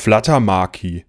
Flattermaki. 0.00 1.04